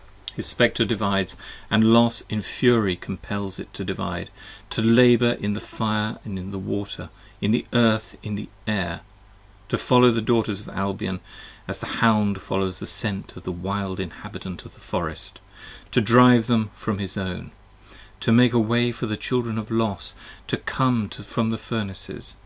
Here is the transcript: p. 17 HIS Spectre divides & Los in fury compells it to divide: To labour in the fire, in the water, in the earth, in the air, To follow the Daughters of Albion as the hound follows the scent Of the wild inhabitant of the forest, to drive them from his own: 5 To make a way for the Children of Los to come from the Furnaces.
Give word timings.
p. 0.00 0.28
17 0.28 0.36
HIS 0.36 0.46
Spectre 0.46 0.84
divides 0.86 1.36
& 1.62 1.70
Los 1.70 2.22
in 2.30 2.40
fury 2.40 2.96
compells 2.96 3.58
it 3.60 3.70
to 3.74 3.84
divide: 3.84 4.30
To 4.70 4.80
labour 4.80 5.32
in 5.32 5.52
the 5.52 5.60
fire, 5.60 6.16
in 6.24 6.50
the 6.50 6.58
water, 6.58 7.10
in 7.42 7.50
the 7.50 7.66
earth, 7.74 8.16
in 8.22 8.34
the 8.34 8.48
air, 8.66 9.02
To 9.68 9.76
follow 9.76 10.10
the 10.10 10.22
Daughters 10.22 10.58
of 10.58 10.70
Albion 10.70 11.20
as 11.68 11.80
the 11.80 11.86
hound 12.00 12.40
follows 12.40 12.78
the 12.78 12.86
scent 12.86 13.36
Of 13.36 13.42
the 13.42 13.52
wild 13.52 14.00
inhabitant 14.00 14.64
of 14.64 14.72
the 14.72 14.80
forest, 14.80 15.38
to 15.92 16.00
drive 16.00 16.46
them 16.46 16.70
from 16.72 16.98
his 16.98 17.18
own: 17.18 17.50
5 17.90 17.98
To 18.20 18.32
make 18.32 18.54
a 18.54 18.58
way 18.58 18.92
for 18.92 19.04
the 19.04 19.18
Children 19.18 19.58
of 19.58 19.70
Los 19.70 20.14
to 20.46 20.56
come 20.56 21.10
from 21.10 21.50
the 21.50 21.58
Furnaces. 21.58 22.36